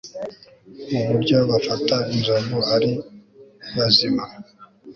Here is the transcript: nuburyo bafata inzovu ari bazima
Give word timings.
nuburyo 0.89 1.37
bafata 1.49 1.97
inzovu 2.13 2.57
ari 2.73 2.91
bazima 3.75 4.23